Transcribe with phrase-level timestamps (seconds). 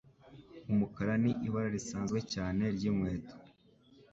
[0.71, 3.35] Umukara ni ibara risanzwe cyane ryinkweto.